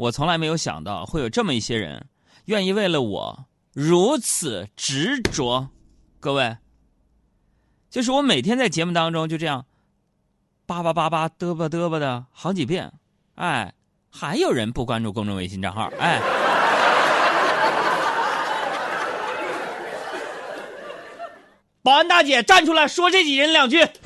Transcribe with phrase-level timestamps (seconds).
[0.00, 2.06] 我从来没有想到会有这么一些人，
[2.46, 5.68] 愿意为了我如此执着。
[6.18, 6.56] 各位，
[7.90, 9.66] 就是我每天在节目当中就这样
[10.64, 12.90] 叭叭叭叭嘚吧嘚吧的好几遍，
[13.34, 13.74] 哎，
[14.10, 16.18] 还有人不关注公众微信账号，哎。
[21.82, 23.98] 保安大姐站出来说这几人两句，我是不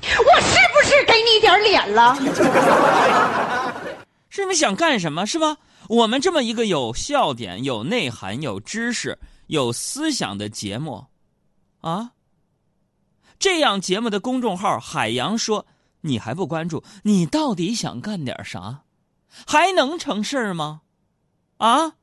[0.89, 2.17] 是给你点脸了？
[4.29, 5.25] 是你们想干什么？
[5.25, 5.57] 是吧？
[5.89, 11.07] 我们这么一个有笑点、有内涵、有知识、有思想的节目，
[11.81, 12.13] 啊，
[13.39, 15.67] 这样节目的公众号海洋说
[16.01, 18.83] 你还不关注，你到底想干点啥？
[19.47, 20.83] 还能成事儿吗？
[21.59, 21.95] 啊？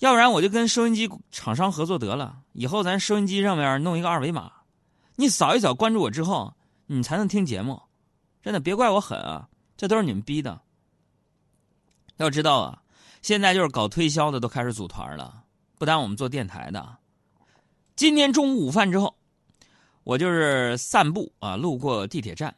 [0.00, 4.50] 要不然我就跟收音机厂商合作得了，以后咱收音机上面弄一个二维码，
[5.16, 6.54] 你扫一扫关注我之后，
[6.86, 7.80] 你才能听节目。
[8.42, 10.60] 真的，别怪我狠啊，这都是你们逼的。
[12.16, 12.82] 要知道啊，
[13.22, 15.42] 现在就是搞推销的都开始组团了，
[15.78, 16.96] 不单我们做电台的。
[17.96, 19.16] 今天中午午饭之后，
[20.04, 22.54] 我就是散步啊，路过地铁站，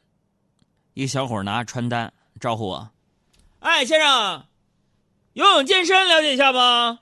[0.94, 2.90] 一个小伙拿传单招呼我
[3.60, 4.44] ：“哎，先生，
[5.32, 7.00] 游泳健身了解一下吗？”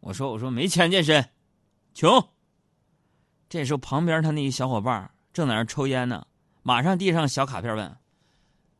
[0.00, 1.30] 我说：“我说没钱健身，
[1.94, 2.28] 穷。”
[3.48, 6.26] 这时候旁边他那一小伙伴正在那抽烟呢，
[6.62, 7.96] 马上递上小卡片问：“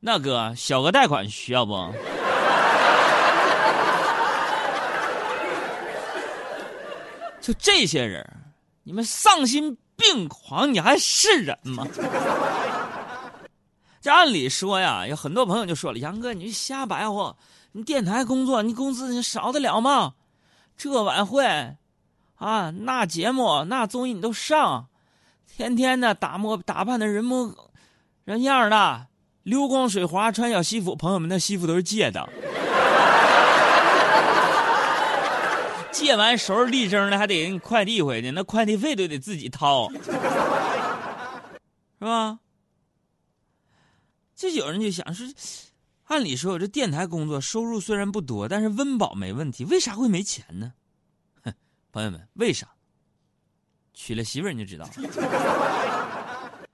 [0.01, 1.95] 那哥，小额贷款需要不？”
[7.43, 8.25] 就这些人，
[8.85, 11.85] 你们丧心病狂，你还是人吗？
[14.01, 17.37] 这按理说呀，有很多朋友就说了：“杨哥，你瞎白活，
[17.73, 20.15] 你电台工作，你工资你少得了吗？”
[20.79, 21.45] 这晚会，
[22.37, 24.89] 啊，那节目那综艺你都上，
[25.47, 27.53] 天天的打磨打扮的人模
[28.25, 29.07] 人样的，
[29.43, 32.29] 流光水滑穿小西服，朋友们那西服都是借的，
[35.93, 40.11] 借完收拾立正的，还得给你快递回去，那快递费都得自己掏， 是
[42.01, 42.39] 吧？
[44.35, 45.27] 这有人就想说。
[46.07, 50.75] 按理说，我这电台工作收入虽然不多，但是温饱没问题，为啥会没钱呢？
[51.43, 51.55] 哼，
[51.91, 52.69] 朋友们，为啥？
[53.95, 54.93] 娶了媳妇儿你就知道了。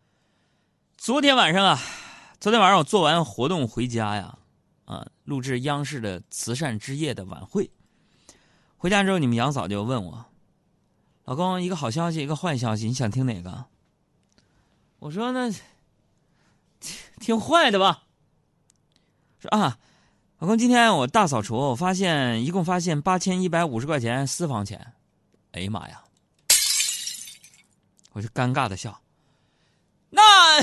[0.97, 1.79] 昨天晚上啊，
[2.41, 4.37] 昨天晚上我做完活动回家呀，
[4.87, 7.71] 啊，录制央视的慈善之夜的晚会。
[8.79, 10.25] 回家之后，你们杨嫂就问我
[11.27, 13.67] ：“老公，一个好消息，一个坏消息，你想听哪个？”
[15.01, 15.53] 我说：“那
[17.21, 18.05] 听坏的吧。”
[19.41, 19.79] 说啊，
[20.39, 24.95] 老公，今天我大扫除，我发现一共发现八千一百五十块钱私房钱。
[25.53, 26.05] 哎呀妈呀！
[28.13, 29.01] 我就尴尬的笑。
[30.11, 30.21] 那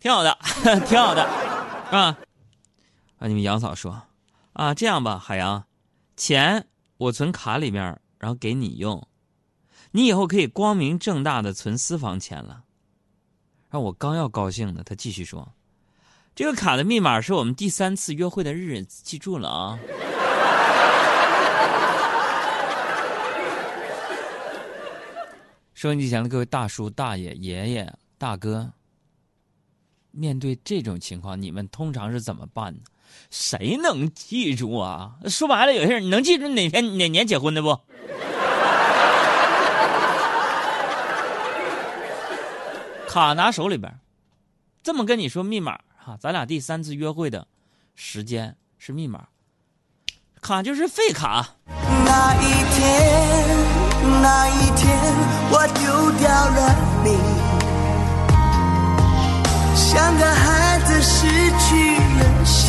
[0.00, 0.38] 挺好的，
[0.88, 1.22] 挺好的
[1.90, 2.18] 啊！
[3.18, 4.02] 啊，你们杨嫂说
[4.60, 5.64] 啊，这样吧，海洋，
[6.18, 6.66] 钱
[6.98, 9.08] 我存卡里面，然后给你用，
[9.92, 12.64] 你以后可以光明正大的存私房钱了。
[13.70, 15.54] 让我刚要高兴呢，他继续说。
[16.34, 19.78] 这个卡的密码是我们第三次约会的日子，记住了啊！
[25.72, 28.70] 收音机前的各位大叔、大爷、爷爷、大哥，
[30.10, 32.80] 面对这种情况，你们通常是怎么办呢？
[33.30, 35.12] 谁能记住啊？
[35.28, 37.70] 说白了，有些人你能记住哪天哪年结婚的不？
[43.08, 43.92] 卡拿手里边，
[44.82, 45.80] 这么跟你说密码。
[46.04, 47.46] 啊，咱俩第三次约会的
[47.94, 49.28] 时间是密码，
[50.40, 51.46] 卡就是废卡。
[51.66, 52.40] 那一
[52.74, 52.88] 天，
[54.22, 54.88] 那一天，
[55.52, 55.68] 我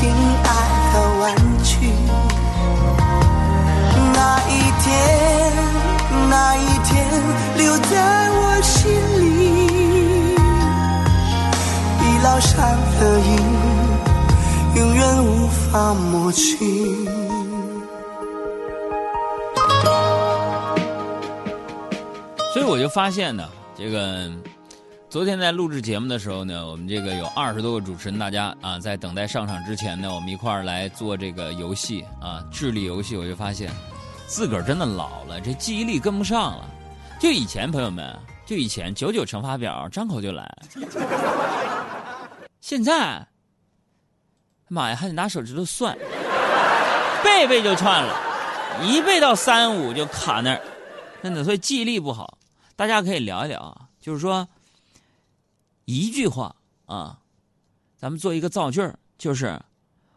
[0.02, 0.50] 心爱
[0.94, 1.24] 的玩
[1.64, 1.70] 具。
[4.16, 4.18] 那
[4.50, 4.52] 一
[4.82, 4.90] 天，
[6.28, 6.90] 那一天，
[7.56, 7.94] 留在
[8.32, 8.74] 我心
[9.20, 9.22] 里。
[12.24, 12.52] 烙上
[13.00, 13.30] 的印，
[14.76, 16.50] 永远无法抹去。
[22.54, 24.30] 所以我就发现呢，这个
[25.12, 33.18] 昨天在录制节目的时候呢，我们这个有二十多个主持人，大家啊，在等待上场之前呢，我们一块儿来做这个游戏啊，智力游戏。
[33.18, 33.70] 我就发现
[34.26, 36.66] 自个儿真的老了，这记忆力跟不上了。
[37.20, 40.50] 就以前朋友们，就以前九九乘法表张口就来。
[42.62, 43.28] 现在，
[44.70, 45.94] 妈呀，还得拿手指头算，
[47.22, 48.16] 背背就串了，
[48.82, 50.62] 一背到三五就卡那儿，
[51.22, 52.38] 真的，所以记忆力不好。
[52.78, 54.48] 大家可以聊一聊啊，就是说，
[55.86, 56.56] 一句话
[56.86, 57.22] 啊，
[57.98, 58.82] 咱们做一个造句
[59.18, 59.60] 就是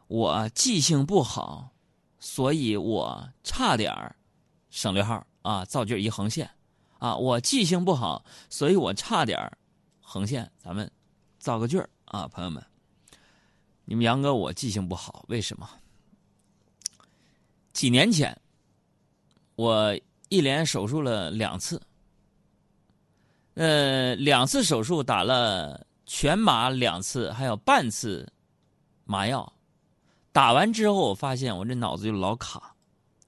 [0.07, 1.71] 我记性不好，
[2.19, 4.15] 所以我差点儿
[4.71, 6.51] 省略号啊，造句一横线
[6.99, 9.59] 啊，我记性不好，所以我差点儿
[10.01, 10.91] 横线，咱们
[11.39, 12.65] 造个句儿啊，朋友们，
[13.85, 15.69] 你们杨哥我记性不好，为什么？
[17.73, 18.41] 几年前
[19.57, 21.81] 我一连手术了两次，
[23.55, 28.31] 呃，两次手术打了全麻两次，还有半次
[29.05, 29.53] 麻药。
[30.33, 32.75] 打完之后，我发现我这脑子就老卡，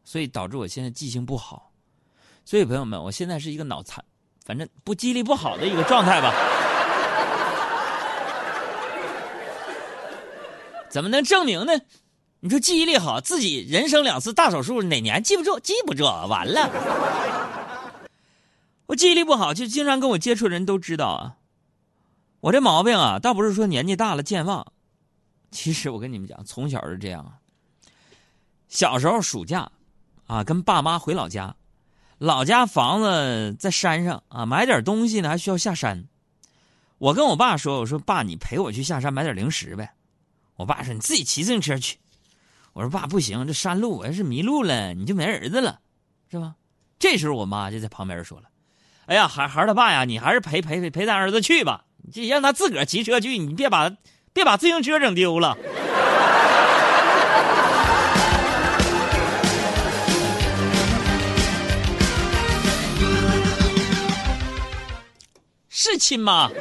[0.03, 1.71] 所以导致我现在记性不好。
[2.45, 4.05] 所以朋友们，我现在是一个脑残，
[4.45, 6.35] 反正不记忆力不好的一个状态吧。
[10.89, 11.73] 怎么能证明呢？
[12.41, 15.61] 你说记忆力好，自己人生两次大手术，哪年记不住？
[15.61, 17.36] 记不住，完了。
[18.87, 21.37] 我记忆力不好，就经常跟我接触的人都知道啊。
[22.41, 24.67] 我这毛病啊，倒不是说年纪大了健忘，
[25.51, 27.39] 其实我跟你们讲，从小是这样啊。
[28.69, 29.71] 小时候暑假，
[30.27, 31.57] 啊，跟爸妈回老家，
[32.19, 36.07] 老家房子在山上啊，买点东西呢还需要下山。
[36.99, 39.95] 我跟我爸说：“我说爸，你陪我去下山买点零食呗。”
[40.57, 41.99] 我爸说：“你自己骑自行车去。”
[42.73, 45.81] 我说：“爸，不行，这山路我要是迷路了，你就没儿子了，
[46.31, 46.55] 是吧？”
[46.99, 48.49] 这时候我妈就在旁边说了
[49.07, 53.89] ：“哎呀，孩孩他爸呀，你还是陪陪陪陪咱儿子去吧，就让他自个儿骑车去，你别把
[54.33, 55.57] 别把自行车整丢了。”
[65.71, 66.51] 是亲妈。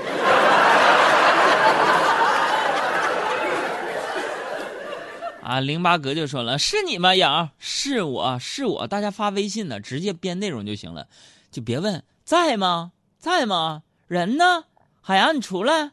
[5.41, 7.49] 啊，零八哥就说了：“是你吗，杨？
[7.57, 11.07] 是我是我，大家发微信呢，直接编内容就行了，
[11.51, 13.83] 就别问在吗，在吗？
[14.07, 14.65] 人呢？
[14.99, 15.91] 海洋，你出来，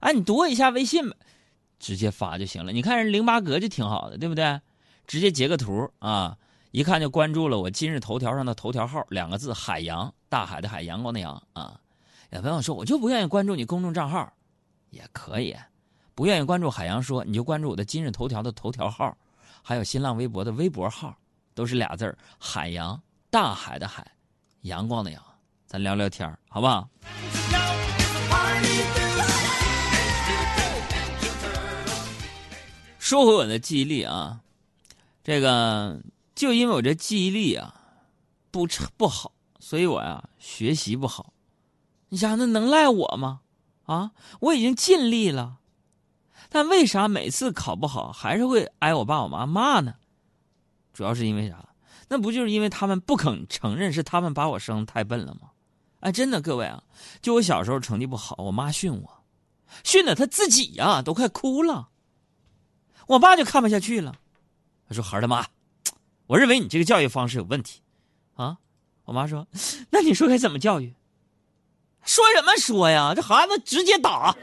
[0.00, 1.14] 哎，你读我一下微信吧，
[1.78, 2.72] 直接发就行了。
[2.72, 4.58] 你看人零八哥就挺好的，对不对？
[5.06, 6.38] 直接截个图啊，
[6.70, 11.78] 一看就关注了我今日头条上的头条号，两个字：海洋，大海的海，阳光的阳啊。
[12.30, 14.32] 有朋友说，我就不愿意关注你公众账号，
[14.88, 15.54] 也可以。”
[16.16, 19.14] 不愿意关注海洋说，你就关注我的今日头条的头条号，
[19.62, 21.14] 还有新浪微博的微博号，
[21.54, 22.98] 都是俩字儿海洋，
[23.28, 24.06] 大海的海，
[24.62, 25.22] 阳光的阳，
[25.66, 26.88] 咱聊聊天好不好？
[32.98, 34.40] 说回我的记忆力啊，
[35.22, 36.00] 这个
[36.34, 37.74] 就因为我这记忆力啊
[38.50, 38.66] 不
[38.96, 41.34] 不好，所以我呀学习不好。
[42.08, 43.40] 你想那能赖我吗？
[43.84, 45.58] 啊，我已经尽力了。
[46.48, 49.96] 但为啥每次考不好还是会挨我爸我妈骂呢？
[50.92, 51.68] 主要是因为啥？
[52.08, 55.50] 那不就是因为他们不肯承认是他们把我生太笨了吗？
[56.04, 56.82] 哎，真的，各位啊，
[57.22, 59.24] 就我小时候成绩不好，我妈训我，
[59.82, 61.88] 训的她自己呀都快哭了。
[63.06, 64.14] 我爸就看不下去了，
[64.86, 65.46] 他说：“孩儿他妈，
[66.26, 67.80] 我认为你这个教育方式有问题
[68.34, 68.58] 啊。”
[69.04, 69.46] 我妈说
[69.88, 70.94] ：“那你说该怎么教育？
[72.04, 73.14] 说什么说呀？
[73.16, 74.36] 这孩子直接打。”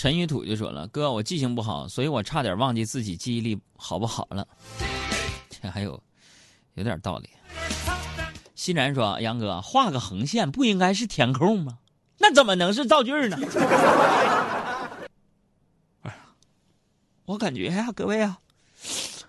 [0.00, 4.48] 陈玉土就说了：“哥，我记性不好，所以我差点忘记自己记忆力好不好了。
[5.60, 6.02] ”这还有
[6.72, 7.28] 有点道理。
[8.54, 11.76] 欣然说：“杨哥，画个横线不应该是填空吗？
[12.16, 13.38] 那怎么能是造句呢？”
[17.26, 18.38] 我感觉呀，各位啊，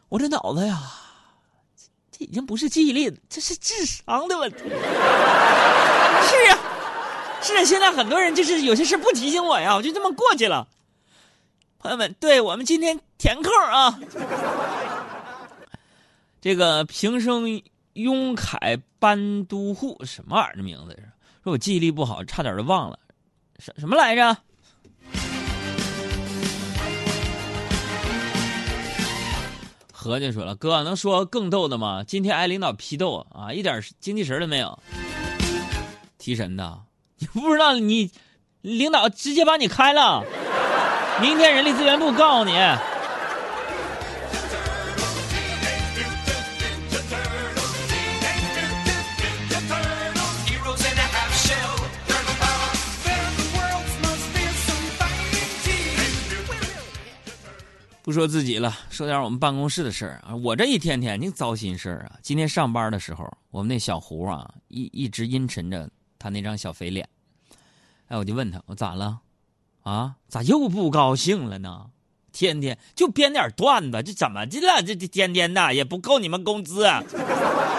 [0.07, 0.81] 我这脑子呀。
[2.13, 4.59] 这已经不是记忆力，这是智商的问题。
[4.63, 4.69] 是
[6.47, 6.57] 啊，
[7.41, 10.67] 是，现在很多人就是有些事不提醒我呀，我就这么过去了。
[11.79, 13.99] 朋友们，对我们今天填空啊。
[16.39, 17.61] 这个平生
[17.93, 20.95] 雍凯班都护什么玩意儿的名字？
[21.43, 22.99] 说我记忆力不好，差点就忘了，
[23.57, 24.37] 什什么来着？
[29.91, 32.03] 何就说了：“哥，能说更逗的吗？
[32.03, 34.77] 今天挨领导批斗啊，一点精气神都没有。
[36.17, 36.79] 提神的，
[37.21, 38.11] 你不知道你
[38.61, 40.23] 领导直接把你开了。
[41.21, 42.51] 明天人力资源部告诉你。”
[58.03, 60.35] 不说自己了，说点我们办公室的事儿啊。
[60.35, 62.17] 我这一天天净糟心事儿啊。
[62.23, 65.87] 今天上班的时候，我们那小胡啊，一一直阴沉着
[66.21, 67.09] 他那张小肥脸。
[68.07, 69.21] 哎，我就问他，我咋了？
[69.81, 71.87] 啊，咋又不高兴了呢？
[72.31, 74.81] 天天就编点段子，这怎么的了？
[74.81, 76.87] 这这天天的也不够你们工资，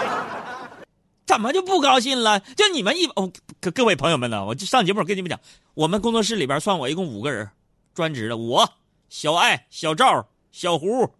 [1.25, 2.39] 怎么就不高兴了？
[2.41, 3.31] 就你们一哦，
[3.61, 5.39] 各各位朋友们呢，我就上节目跟你们讲，
[5.73, 7.49] 我们工作室里边算我一共五个人，
[7.95, 8.69] 专职的，我
[9.09, 11.13] 小爱、小赵、小胡、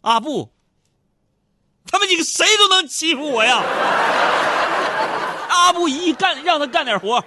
[0.00, 0.50] 阿布，
[1.86, 3.62] 他们几个谁都能欺负我呀！
[5.50, 7.22] 阿布一干让他干点活，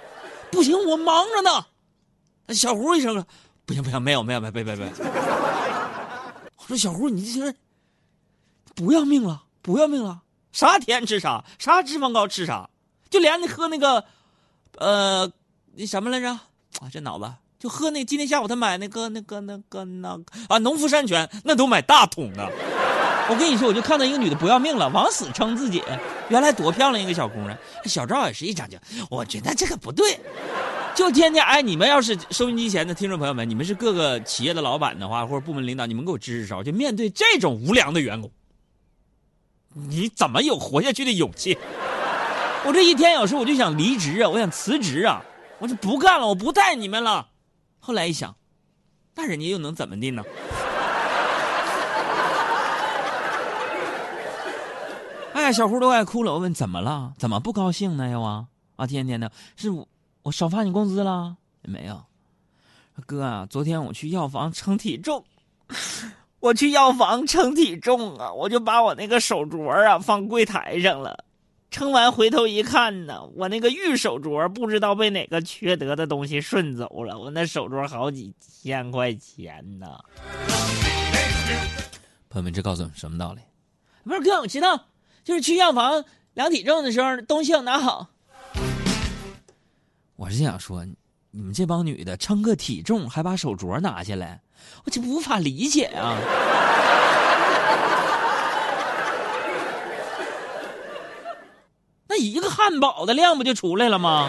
[0.50, 1.66] 不行，我忙着呢。
[2.54, 3.24] 小胡一声说
[3.64, 4.86] ：“不行不行，没有没有没有，别别别。”
[6.58, 7.56] 我说：“小胡，你这人
[8.74, 10.22] 不要命了，不要命了！
[10.52, 12.68] 啥甜吃啥，啥脂肪高吃啥，
[13.10, 14.04] 就连那喝那个，
[14.78, 15.30] 呃，
[15.74, 16.28] 那什么来着？
[16.28, 22.50] 啊，这脑子就喝那今天下午他买那个那个那个那个啊，农夫山泉那都买大桶的。
[23.30, 25.82] 我跟你说，我就看到一个女的不要命了，往死撑自己。
[26.28, 28.78] 原来多漂亮一个小姑娘，小赵也是一张就，
[29.10, 30.18] 我觉得这个不对。”
[30.94, 38.30] 就天天哎，你们要是收音机前的听众朋友们，你们是各个企业的老板的话，或者部门领导，你们给我支支招，就面对这种无良的员工，
[39.72, 41.58] 你怎么有活下去的勇气？
[42.64, 45.20] 我这一天有时候我就想离职啊，我想辞职啊，
[45.58, 47.26] 我就不干了，我不带你们了。
[47.80, 48.36] 后来一想，
[49.16, 50.22] 那人家又能怎么的呢？
[55.34, 56.32] 哎呀，小胡都快哭了。
[56.32, 57.12] 我问怎么了？
[57.18, 58.08] 怎么不高兴呢？
[58.08, 59.86] 又啊啊，天天的，是我。
[60.22, 61.36] 我少发你工资了？
[61.62, 62.02] 没有，
[63.04, 65.22] 哥啊，昨天我去药房称体重，
[66.40, 71.24] 我去药房称体重啊，我就把我那个手镯啊放柜台上了，
[71.70, 79.98] 称完回头一看呢，我那个玉手镯不知道被哪个缺德的东西顺走了，我那手镯好几千块钱呢。
[82.30, 83.42] 朋友们，这告诉我们什么道理？
[84.04, 84.80] 不是哥，我知道，
[85.24, 86.04] 就是去药房
[86.34, 88.08] 量体重的时候，东西要拿好。
[90.16, 90.84] 我是想说，
[91.30, 94.42] 你们这帮女的称个体重还把手镯拿下来，
[94.84, 96.18] 我就无法理解啊！
[102.06, 104.28] 那一个汉堡的量不就出来了吗？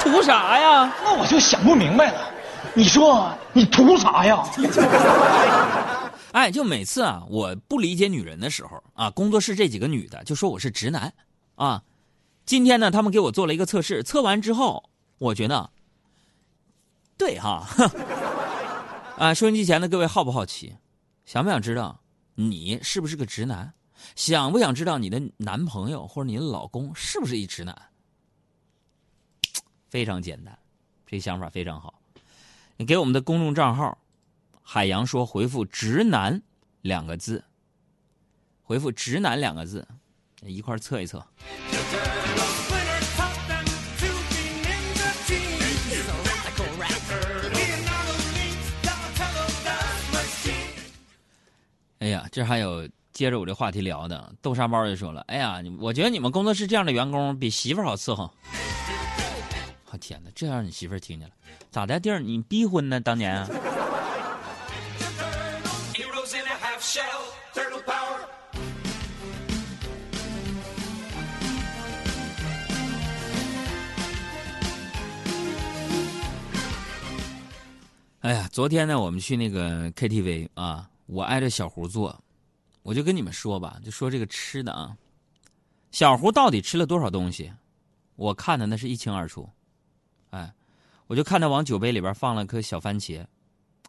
[0.00, 0.90] 图啥呀？
[1.04, 2.30] 那我就想不明白了，
[2.72, 4.42] 你说你图啥呀？
[6.32, 11.12] 哎，就每次啊，我不理解女人的时候啊，工作室这几个女的就说我是直男，
[11.56, 11.82] 啊。
[12.46, 15.70] 今天呢，他们给我做了一个测试，测完之后，我觉得，
[17.16, 17.64] 对哈，
[19.18, 20.76] 啊，收音机前的各位好不好奇？
[21.24, 22.00] 想不想知道
[22.34, 23.72] 你是不是个直男？
[24.16, 27.76] 想不想知道你的男朋友或者你的老公是不是一直男？
[29.88, 30.58] 非常简单，
[31.06, 32.00] 这想法非常好。
[32.78, 33.98] 你给我们的公众账号
[34.72, 36.40] “海洋说”回复“直男”
[36.82, 37.42] 两个字，
[38.62, 39.84] 回复“直男”两个字，
[40.42, 41.18] 一块测一测。
[51.98, 58.32] 哎呀，这还有接着我这话题聊的，豆沙包就说了：“哎呀，我觉得你们工作室这样的员工比媳妇好伺候。”
[59.90, 61.34] 我天哪，这让你媳妇听见了，
[61.72, 61.98] 咋的？
[61.98, 63.00] 弟儿，你逼婚呢？
[63.00, 63.44] 当年？
[78.20, 80.90] 哎呀，昨天呢，我们去那个 KTV 啊。
[81.06, 82.22] 我挨着小胡坐，
[82.82, 84.96] 我就跟你们说吧，就说这个吃的啊，
[85.90, 87.52] 小胡到底吃了多少东西，
[88.14, 89.48] 我看的那是一清二楚。
[90.30, 90.54] 哎，
[91.08, 93.26] 我就看他往酒杯里边放了颗小番茄，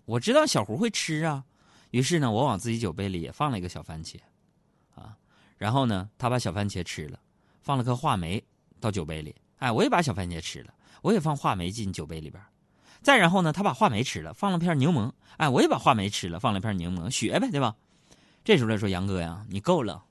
[0.06, 1.44] 我知道小胡会吃啊，
[1.92, 4.18] 于是呢，我往自己酒杯里也放了一个小番茄，
[4.96, 5.16] 啊，
[5.60, 7.20] 然后呢，他把小番茄吃了，
[7.62, 8.44] 放了颗话梅
[8.80, 10.74] 到酒杯里，哎，我也把小番茄吃了，
[11.04, 12.42] 我也放话梅进酒杯里边。
[13.02, 15.12] 再然后呢，他把话梅吃了，放了片柠檬。
[15.38, 17.74] 哎，我也把话梅吃了，放了片柠檬，学呗，对吧？
[18.44, 20.04] 这时候他说：“杨哥呀，你够了，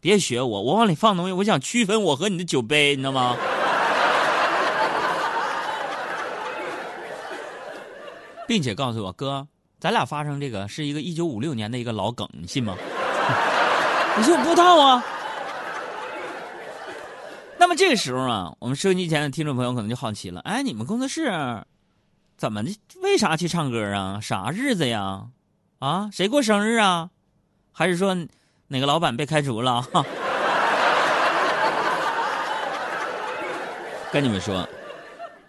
[0.00, 3.36] 别学我，我往里放东西，我想区分我和你的酒杯，你知道吗？”
[8.46, 9.46] 并且告诉我哥，
[9.80, 12.76] 咱俩发生这个是一个一九五六年的一个老梗，你信吗？
[14.16, 15.04] 你说我不知道啊？
[17.58, 21.30] 那么这个时候啊，我们收音机前的听众朋友可能就好奇了：哎，你们工作室？
[22.38, 22.70] 怎么的？
[23.02, 24.20] 为啥去唱歌啊？
[24.22, 25.28] 啥日子呀？
[25.80, 27.10] 啊，谁过生日啊？
[27.72, 28.16] 还是说
[28.68, 29.84] 哪个老板被开除了？
[34.12, 34.66] 跟你们说，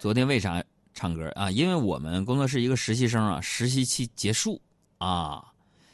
[0.00, 1.48] 昨天为啥唱歌啊？
[1.48, 4.60] 因为我们工作室一个实习生啊，实习期结束
[4.98, 5.44] 啊，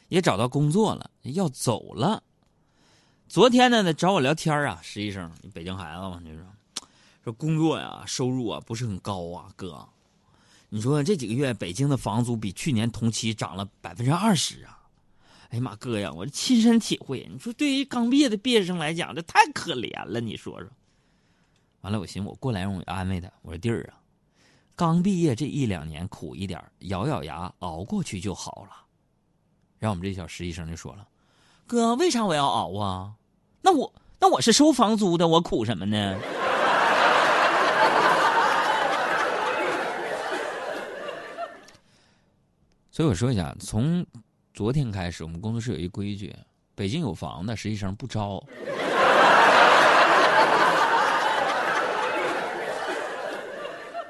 [0.09, 2.23] 也找到工作了，要走了。
[3.27, 6.43] 昨天呢，找我聊天啊，实习生，北京孩子嘛，就说
[7.23, 9.87] 说工作呀，收入啊不是很高啊，哥。
[10.69, 14.77] 你说这几个月北京的房租比去年同期涨了百分之二十啊！
[15.49, 17.25] 哎呀妈，哥呀，我亲身体会。
[17.31, 20.19] 你说对于刚毕业的毕业生来讲，这太可怜了。
[20.19, 20.69] 你说说。
[21.81, 23.95] 完了，我寻思我过来让我安慰他，我说弟儿啊，
[24.75, 28.75] 刚毕业这一两年苦一点，咬咬牙熬过去就好了。
[29.79, 31.07] 然后我们这小实习生就说了
[31.65, 33.13] ：“哥，为啥我要熬啊？
[33.61, 36.19] 那我那我是收房租的，我苦什么呢？”
[42.97, 44.03] 所以我说一下，从
[44.55, 46.35] 昨天开始，我们工作室有一规矩：
[46.73, 48.43] 北京有房的实习生不招。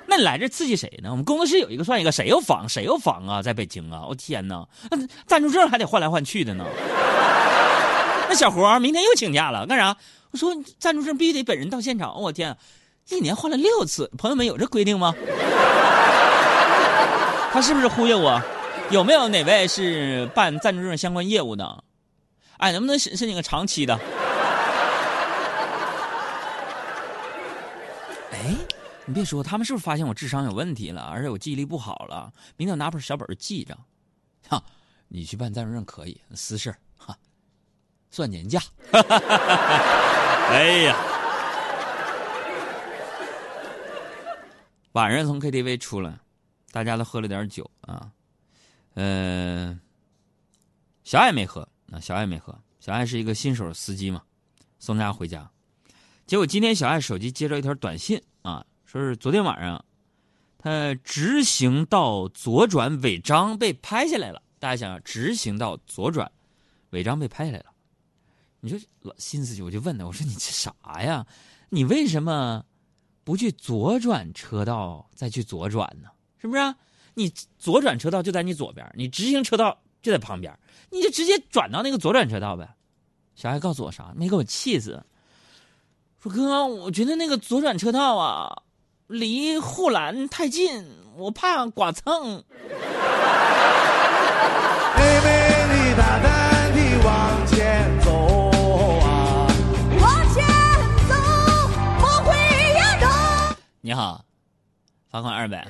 [0.05, 1.11] 那你来这刺激谁呢？
[1.11, 3.41] 我们工作室有一个算一个，谁有房谁有房啊？
[3.41, 4.05] 在北京啊！
[4.07, 6.65] 我天哪，那暂住证还得换来换去的呢。
[8.29, 9.97] 那小胡明天又请假了，干啥？
[10.31, 12.21] 我说暂住证必须得本人到现场。
[12.21, 12.57] 我天，
[13.09, 15.13] 一年换了六次，朋友们有这规定吗？
[17.51, 18.41] 他是不是忽悠我？
[18.89, 21.83] 有没有哪位是办暂住证相关业务的？
[22.57, 23.93] 哎，能不能申申请个长期的？
[28.31, 28.55] 哎，
[29.05, 32.31] 你别说，他们是不是发现我智商有问题了，而且我记忆力不好了？
[32.55, 33.77] 明天我拿本小本记着。
[34.47, 34.63] 哈，
[35.09, 37.15] 你去办暂住证可以，私事哈，
[38.09, 38.61] 算年假。
[40.49, 40.95] 哎呀，
[44.93, 46.17] 晚上从 KTV 出来，
[46.71, 48.09] 大家都喝了点酒啊。
[48.99, 49.79] 嗯，
[51.03, 52.57] 小爱没喝，那小爱没喝。
[52.79, 54.23] 小爱是一个新手司机嘛，
[54.79, 55.47] 送大家回家。
[56.25, 59.85] 结果今天小爱手机接到一条短信啊，说是昨天晚上
[60.57, 64.41] 他直行到左转违章被拍下来了。
[64.57, 66.31] 大家想想，直行到左转
[66.89, 67.67] 违章被拍下来了，
[68.61, 70.73] 你说老新司机我就问他，我说你这啥
[71.03, 71.23] 呀？
[71.69, 72.65] 你为什么
[73.23, 76.09] 不去左转车道再去左转呢？
[76.39, 76.75] 是不是？
[77.17, 80.55] 你左转车道就在你左边，你直行车道就在旁边，
[80.91, 82.75] 你就直接转到那个左转车道呗。
[83.35, 84.13] 小孩告诉我啥？
[84.15, 85.03] 没给我气死。
[86.21, 88.61] 说哥，我觉得那个左转车道啊，
[89.07, 92.43] 离护栏太近，我怕剐蹭。
[94.95, 98.11] 妹妹，你大胆地往前走
[99.01, 99.47] 啊！
[99.99, 100.45] 往前
[101.09, 101.15] 走，
[101.97, 102.37] 不会。
[103.81, 104.23] 你好，
[105.09, 105.67] 罚款二百。